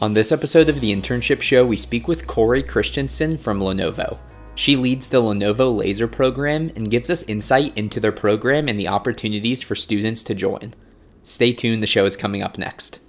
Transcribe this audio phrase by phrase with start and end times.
[0.00, 4.18] On this episode of the Internship Show, we speak with Kori Christensen from Lenovo.
[4.54, 8.88] She leads the Lenovo LASR program and gives us insight into their program and the
[8.88, 10.72] opportunities for students to join.
[11.22, 13.00] Stay tuned, the show is coming up next.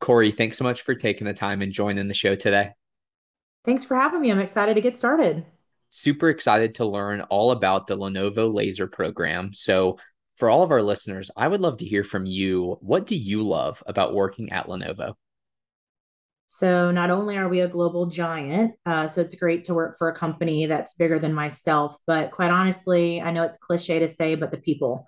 [0.00, 2.74] Kori, thanks so much for taking the time and joining the show today.
[3.64, 4.30] Thanks for having me.
[4.30, 5.46] I'm excited to get started.
[5.88, 9.54] Super excited to learn all about the Lenovo LASR program.
[9.54, 9.96] So,
[10.36, 12.78] for all of our listeners, I would love to hear from you.
[12.80, 15.14] What do you love about working at Lenovo?
[16.48, 20.08] So, not only are we a global giant, uh, so it's great to work for
[20.08, 24.36] a company that's bigger than myself, but quite honestly, I know it's cliche to say,
[24.36, 25.06] but the people.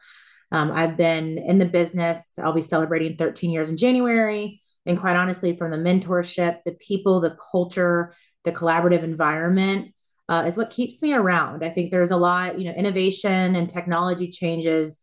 [0.50, 4.62] Um, I've been in the business, I'll be celebrating 13 years in January.
[4.86, 8.14] And quite honestly, from the mentorship, the people, the culture,
[8.44, 9.94] the collaborative environment
[10.28, 11.62] uh, is what keeps me around.
[11.62, 15.00] I think there's a lot, you know, innovation and technology changes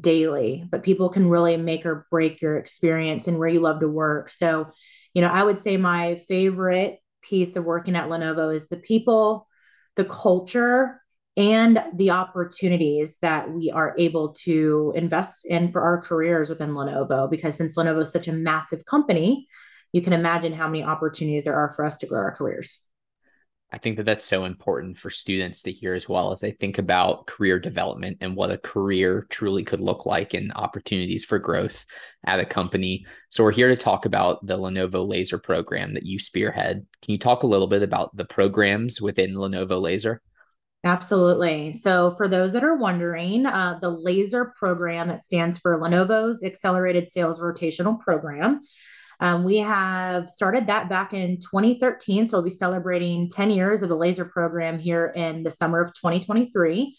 [0.00, 3.88] daily, but people can really make or break your experience and where you love to
[3.88, 4.28] work.
[4.28, 4.68] So,
[5.14, 9.46] you know, I would say my favorite piece of working at Lenovo is the people,
[9.96, 11.00] the culture,
[11.36, 17.30] and the opportunities that we are able to invest in for our careers within Lenovo.
[17.30, 19.46] Because since Lenovo is such a massive company,
[19.92, 22.80] you can imagine how many opportunities there are for us to grow our careers.
[23.70, 26.78] I think that that's so important for students to hear as well as they think
[26.78, 31.84] about career development and what a career truly could look like and opportunities for growth
[32.26, 33.04] at a company.
[33.28, 36.86] So, we're here to talk about the Lenovo LASR program that you spearhead.
[37.02, 40.18] Can you talk a little bit about the programs within Lenovo LASR?
[40.84, 41.72] Absolutely.
[41.74, 47.10] So, for those that are wondering, uh, the LASR program that stands for Lenovo's Accelerated
[47.10, 48.62] Sales Rotational Program
[49.20, 52.26] um, we have started that back in 2013.
[52.26, 55.92] So we'll be celebrating 10 years of the LASR program here in the summer of
[55.94, 56.96] 2023.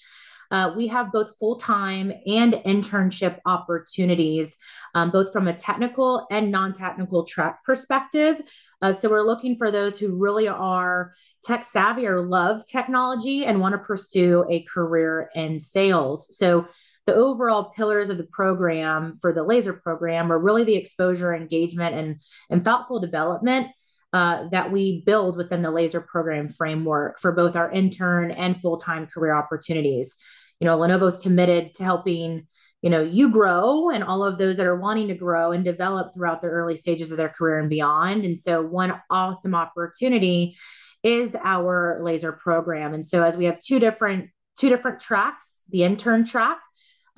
[0.51, 4.57] Uh, we have both full time and internship opportunities,
[4.95, 8.41] um, both from a technical and non technical track perspective.
[8.81, 13.61] Uh, so we're looking for those who really are tech savvy or love technology and
[13.61, 16.35] want to pursue a career in sales.
[16.35, 16.67] So
[17.09, 21.95] the overall pillars of the program for the LASR program are really the exposure, engagement,
[21.95, 22.21] and,
[22.51, 23.67] and thoughtful development
[24.13, 29.07] uh, that we build within the LASR program framework for both our intern and full-time
[29.07, 30.17] career opportunities.
[30.59, 32.45] You know, Lenovo is committed to helping
[32.83, 36.13] you know you grow and all of those that are wanting to grow and develop
[36.13, 38.23] throughout the early stages of their career and beyond.
[38.23, 40.57] And so one awesome opportunity
[41.01, 42.93] is our LASR program.
[42.93, 46.59] And so as we have two different two different tracks, the intern track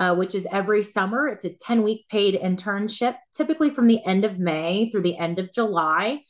[0.01, 1.27] uh, which is every summer.
[1.27, 5.37] It's a 10 week paid internship, typically from the end of May through the end
[5.37, 6.23] of July,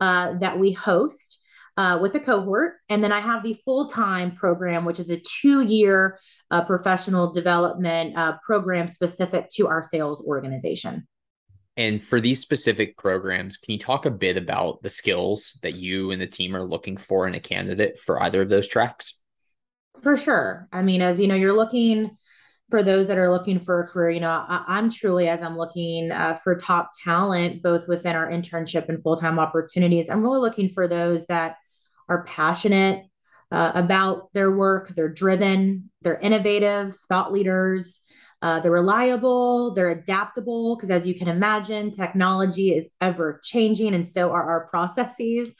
[0.00, 1.38] uh, that we host.
[1.76, 2.74] Uh, with a cohort.
[2.88, 6.18] And then I have the full time program, which is a two year
[6.50, 11.06] uh, professional development uh, program specific to our sales organization.
[11.76, 16.10] And for these specific programs, can you talk a bit about the skills that you
[16.10, 19.20] and the team are looking for in a candidate for either of those tracks?
[20.02, 20.66] For sure.
[20.72, 22.16] I mean, as you know, you're looking
[22.68, 25.56] for those that are looking for a career, you know, I, am truly, as I'm
[25.56, 30.40] looking uh, for top talent, both within our internship and full time opportunities, I'm really
[30.40, 31.56] looking for those that
[32.08, 33.04] are passionate
[33.50, 38.02] uh, about their work, they're driven, they're innovative, thought leaders,
[38.40, 44.06] uh, they're reliable, they're adaptable, because as you can imagine, technology is ever changing, and
[44.06, 45.54] so are our processes.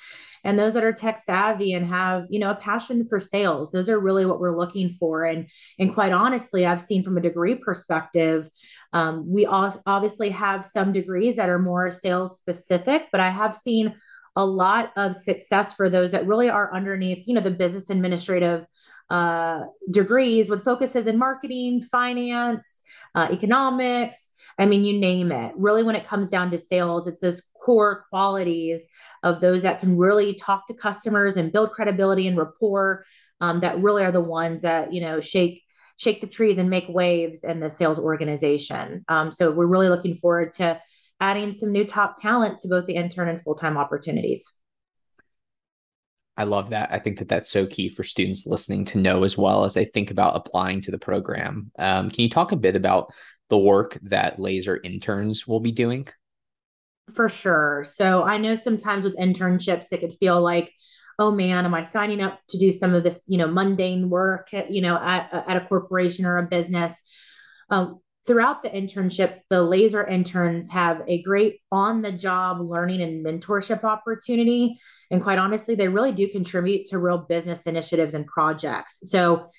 [0.45, 3.89] And those that are tech savvy and have you know a passion for sales those
[3.89, 5.25] are really what we're looking for.
[5.25, 8.49] And and quite honestly i've seen from a degree perspective
[8.93, 13.95] um, we obviously have some degrees that are more sales specific but i have seen
[14.37, 18.65] a lot of success for those that really are underneath you know the business administrative
[19.11, 22.83] uh, degrees with focuses in marketing finance
[23.15, 25.53] uh, economics I mean, you name it.
[25.57, 28.87] Really, when it comes down to sales, it's those core qualities
[29.23, 33.05] of those that can really talk to customers and build credibility and rapport
[33.41, 35.63] um, that really are the ones that you know shake
[35.97, 39.05] shake the trees and make waves in the sales organization.
[39.09, 40.81] Um, so we're really looking forward to
[41.21, 44.53] adding some new top talent to both the intern and full time opportunities.
[46.39, 46.91] I love that.
[46.93, 49.85] I think that that's so key for students listening to know as well as they
[49.85, 51.73] think about applying to the program.
[51.79, 53.13] Um, can you talk a bit about
[53.51, 56.07] the work that LASR interns will be doing?
[57.13, 57.85] For sure.
[57.85, 60.73] So I know sometimes with internships, it could feel like,
[61.19, 64.51] oh man, am I signing up to do some of this, you know, mundane work,
[64.71, 66.95] you know, at, at a corporation or a business?
[67.69, 73.25] Um, throughout the internship, the LASR interns have a great on the job learning and
[73.25, 74.79] mentorship opportunity.
[75.11, 79.01] And quite honestly, they really do contribute to real business initiatives and projects.
[79.11, 79.51] So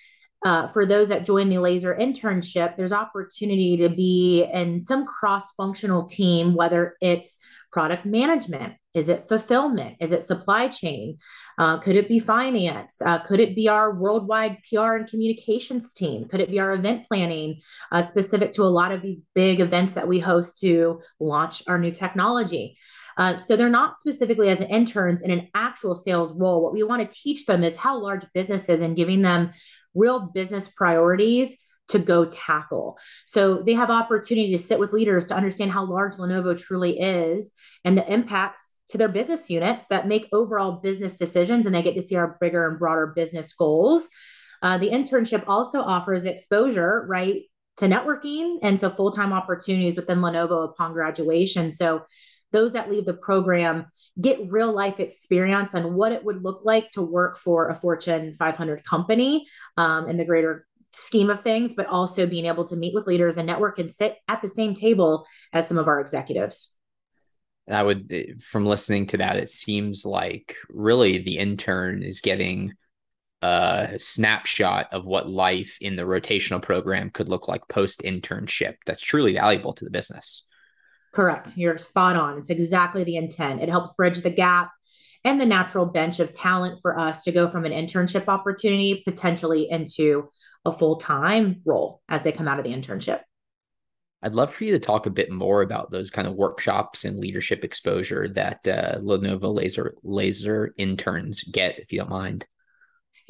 [0.45, 5.51] uh, for those that join the LASR internship, there's opportunity to be in some cross
[5.53, 7.39] functional team, whether it's
[7.73, 11.17] product management, is it fulfillment, is it supply chain,
[11.59, 16.25] uh, could it be finance, uh, could it be our worldwide PR and communications team,
[16.27, 17.59] could it be our event planning
[17.91, 21.77] uh, specific to a lot of these big events that we host to launch our
[21.77, 22.77] new technology.
[23.17, 26.63] Uh, so they're not specifically as interns in an actual sales role.
[26.63, 29.51] What we want to teach them is how large businesses and giving them
[29.93, 31.57] real business priorities
[31.89, 32.97] to go tackle.
[33.25, 37.51] So they have opportunity to sit with leaders to understand how large Lenovo truly is
[37.83, 41.95] and the impacts to their business units that make overall business decisions and they get
[41.95, 44.07] to see our bigger and broader business goals.
[44.61, 47.43] Uh, the internship also offers exposure, right,
[47.77, 51.71] to networking and to full time opportunities within Lenovo upon graduation.
[51.71, 52.01] So
[52.51, 53.85] those that leave the program
[54.19, 58.33] get real life experience on what it would look like to work for a Fortune
[58.33, 59.47] 500 company
[59.77, 63.37] um, in the greater scheme of things, but also being able to meet with leaders
[63.37, 66.73] and network and sit at the same table as some of our executives.
[67.69, 72.73] I would, eh, from listening to that, it seems like really the intern is getting
[73.41, 78.75] a snapshot of what life in the rotational program could look like post internship.
[78.85, 80.47] That's truly valuable to the business.
[81.13, 81.57] Correct.
[81.57, 82.37] You're spot on.
[82.37, 83.61] It's exactly the intent.
[83.61, 84.71] It helps bridge the gap
[85.23, 89.69] and the natural bench of talent for us to go from an internship opportunity potentially
[89.69, 90.29] into
[90.65, 93.21] a full time role as they come out of the internship.
[94.21, 97.19] I'd love for you to talk a bit more about those kind of workshops and
[97.19, 102.45] leadership exposure that uh, Lenovo LASR LASR interns get, if you don't mind.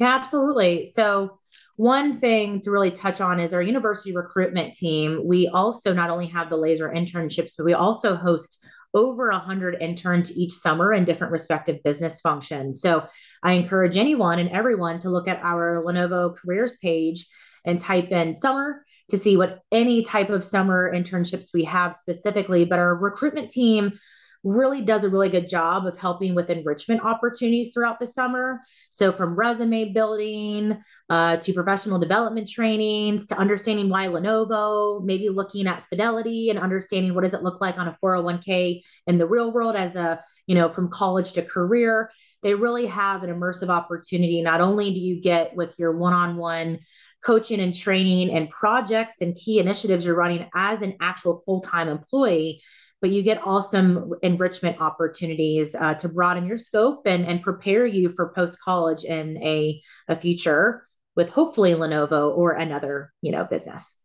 [0.00, 0.86] Yeah, absolutely.
[0.86, 1.38] So
[1.76, 5.22] one thing to really touch on is our university recruitment team.
[5.24, 10.32] We also not only have the LASR internships, but we also host over 100 interns
[10.36, 12.80] each summer in different respective business functions.
[12.80, 13.04] So
[13.42, 17.26] I encourage anyone and everyone to look at our Lenovo careers page
[17.64, 22.64] and type in summer to see what any type of summer internships we have specifically.
[22.64, 23.98] But our recruitment team
[24.42, 28.60] really does a really good job of helping with enrichment opportunities throughout the summer.
[28.90, 35.66] So, from resume building uh, to professional development trainings to understanding why Lenovo, maybe looking
[35.66, 39.52] at fidelity and understanding what does it look like on a 401k in the real
[39.52, 42.10] world as a, you know, from college to career.
[42.42, 44.40] They really have an immersive opportunity.
[44.40, 46.78] Not only do you get with your one on one
[47.24, 51.88] coaching and training and projects and key initiatives you're running as an actual full time
[51.88, 52.62] employee,
[53.00, 58.08] but you get awesome enrichment opportunities uh, to broaden your scope and, and prepare you
[58.08, 60.86] for post college and a, a future
[61.16, 63.96] with hopefully Lenovo or another you know business.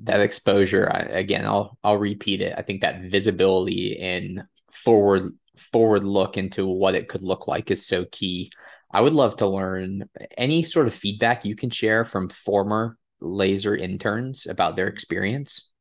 [0.00, 2.54] That exposure I, again, I'll I'll repeat it.
[2.56, 5.32] I think that visibility and forward
[5.72, 8.52] forward look into what it could look like is so key.
[8.90, 13.78] I would love to learn any sort of feedback you can share from former LASR
[13.78, 15.72] interns about their experience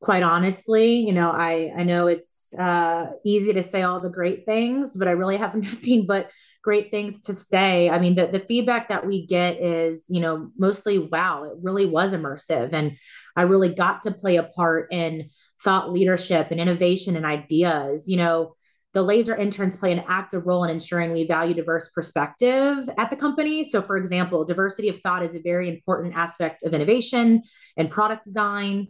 [0.00, 4.44] quite honestly, you know, I I know it's uh, easy to say all the great
[4.46, 6.30] things, but I really have nothing but
[6.62, 7.88] great things to say.
[7.88, 11.86] I mean, the the feedback that we get is, you know, mostly wow, it really
[11.86, 12.96] was immersive, and
[13.36, 15.30] I really got to play a part in
[15.62, 18.08] thought leadership and innovation and ideas.
[18.08, 18.56] You know.
[18.92, 23.16] The LASR interns play an active role in ensuring we value diverse perspective at the
[23.16, 23.62] company.
[23.62, 27.42] So, for example, diversity of thought is a very important aspect of innovation
[27.76, 28.88] and product design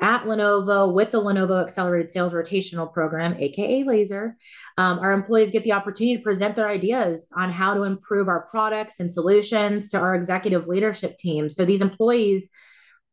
[0.00, 4.34] at Lenovo with the Lenovo Accelerated Sales Rotational Program, AKA LASR,
[4.76, 8.46] um, our employees get the opportunity to present their ideas on how to improve our
[8.50, 11.48] products and solutions to our executive leadership team.
[11.48, 12.50] So these employees,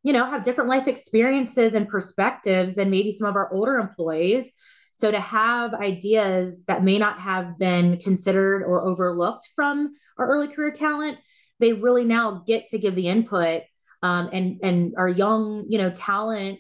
[0.03, 4.51] you know, have different life experiences and perspectives than maybe some of our older employees.
[4.93, 10.47] So to have ideas that may not have been considered or overlooked from our early
[10.47, 11.17] career talent,
[11.59, 13.63] they really now get to give the input
[14.03, 16.59] um, and and our young you know talent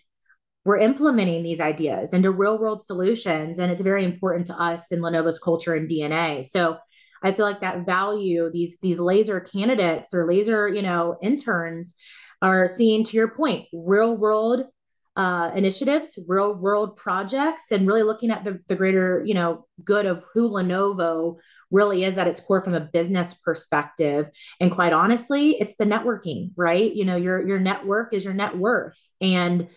[0.65, 5.01] we're implementing these ideas into real world solutions and it's very important to us in
[5.01, 6.77] lenovo's culture and dna so
[7.21, 11.95] i feel like that value these these LASR candidates or LASR you know interns
[12.41, 14.65] are seeing to your point real world
[15.15, 20.05] uh, initiatives real world projects and really looking at the, the greater you know good
[20.05, 21.37] of who lenovo
[21.69, 24.29] really is at its core from a business perspective.
[24.59, 26.93] And quite honestly it's the networking right?
[26.93, 28.99] You know your your network is your net worth.
[29.21, 29.67] And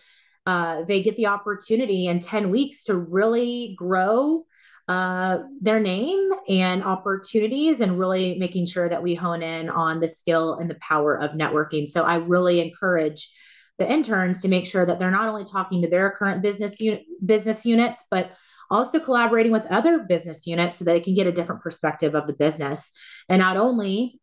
[0.47, 4.45] uh, they get the opportunity in 10 weeks to really grow
[4.87, 10.07] uh, their name and opportunities and really making sure that we hone in on the
[10.07, 11.85] skill and the power of networking.
[11.85, 13.29] So I really encourage
[13.79, 16.79] the interns to make sure that they're not only talking to their current business
[17.23, 18.31] business units, but
[18.69, 22.27] also collaborating with other business units so that they can get a different perspective of
[22.27, 22.91] the business.
[23.29, 24.19] And not only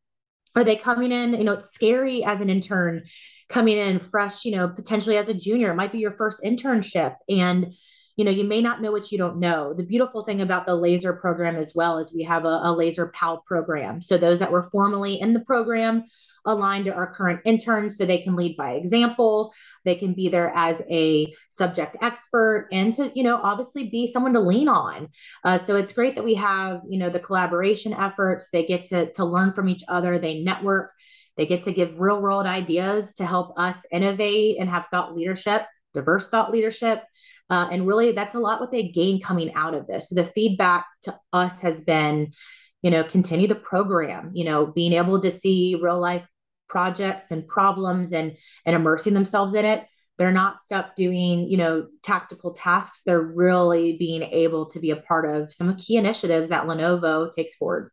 [0.56, 1.34] Are they coming in?
[1.34, 3.04] You know, it's scary as an intern
[3.48, 5.70] coming in fresh, you know, potentially as a junior.
[5.70, 7.16] It might be your first internship.
[7.28, 7.74] And,
[8.16, 9.74] you know, you may not know what you don't know.
[9.74, 13.12] The beautiful thing about the LASR program as well is we have a, a LASR
[13.12, 14.00] PAL program.
[14.00, 16.04] So those that were formerly in the program
[16.44, 19.52] aligned to our current interns so they can lead by example.
[19.84, 24.34] They can be there as a subject expert and to you know obviously be someone
[24.34, 25.08] to lean on.
[25.42, 28.48] Uh, so it's great that we have you know the collaboration efforts.
[28.52, 30.18] They get to to learn from each other.
[30.18, 30.92] They network.
[31.36, 35.66] They get to give real world ideas to help us innovate and have thought leadership
[35.94, 37.02] diverse thought leadership
[37.50, 40.08] uh, and really that's a lot what they gain coming out of this.
[40.08, 42.32] So the feedback to us has been
[42.82, 46.26] you know continue the program you know being able to see real life
[46.68, 48.36] projects and problems and
[48.66, 49.86] and immersing themselves in it.
[50.16, 53.02] They're not stuck doing you know tactical tasks.
[53.04, 57.54] They're really being able to be a part of some key initiatives that lenovo takes
[57.54, 57.90] forward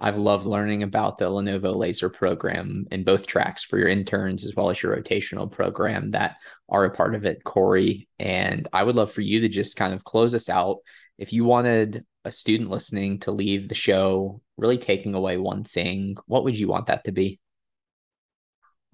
[0.00, 4.54] I've loved learning about the Lenovo LASR program in both tracks for your interns as
[4.56, 6.36] well as your rotational program that
[6.68, 8.08] are a part of it, Kori.
[8.18, 10.78] And I would love for you to just kind of close us out.
[11.18, 16.16] If you wanted a student listening to leave the show really taking away one thing,
[16.26, 17.38] what would you want that to be?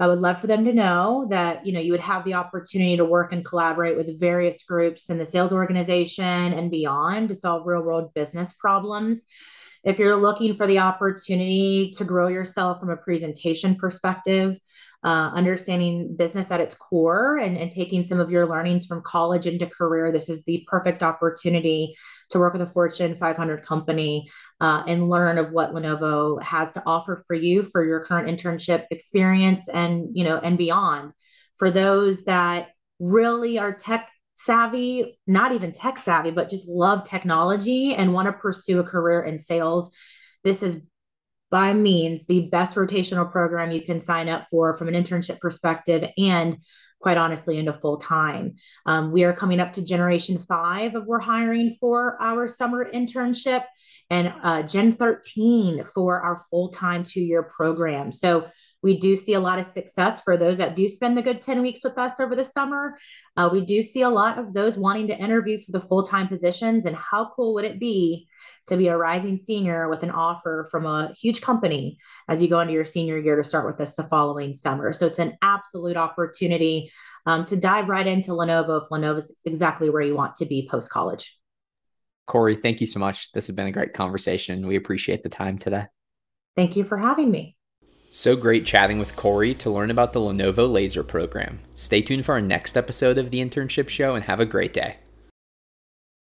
[0.01, 2.97] I would love for them to know that you know you would have the opportunity
[2.99, 7.67] to work and collaborate with various groups in the sales organization and beyond to solve
[7.67, 9.27] real world business problems.
[9.89, 14.59] If you're looking for the opportunity to grow yourself from a presentation perspective,
[15.03, 19.47] uh, understanding business at its core and, and taking some of your learnings from college
[19.47, 21.97] into career, this is the perfect opportunity
[22.29, 24.29] to work with a Fortune 500 company
[24.61, 28.85] uh, and learn of what Lenovo has to offer for you for your current internship
[28.91, 31.13] experience and you know and beyond.
[31.57, 37.95] For those that really are tech savvy, not even tech savvy, but just love technology
[37.95, 39.91] and want to pursue a career in sales,
[40.45, 40.81] this is
[41.51, 46.09] by means the best rotational program you can sign up for from an internship perspective
[46.17, 46.59] and
[47.01, 48.55] quite honestly into full time.
[48.87, 53.65] Um, we are coming up to generation five of we're hiring for our summer internship
[54.11, 58.13] and uh, Gen 13 for our full time two year program.
[58.13, 58.49] So
[58.83, 61.63] we do see a lot of success for those that do spend the good 10
[61.63, 62.97] weeks with us over the summer.
[63.37, 66.29] Uh, we do see a lot of those wanting to interview for the full time
[66.29, 66.87] positions.
[66.87, 68.29] And how cool would it be
[68.69, 72.61] to be a rising senior with an offer from a huge company as you go
[72.61, 74.93] into your senior year to start with us the following summer?
[74.93, 76.93] So it's an absolute opportunity
[77.27, 80.69] um, to dive right into Lenovo if Lenovo is exactly where you want to be
[80.71, 81.37] post college.
[82.27, 83.33] Kori, thank you so much.
[83.33, 84.67] This has been a great conversation.
[84.67, 85.87] We appreciate the time today.
[86.55, 87.58] Thank you for having me.
[88.19, 91.61] So great chatting with Kori to learn about the Lenovo LASR program.
[91.77, 94.97] Stay tuned for our next episode of the Internship Show and have a great day.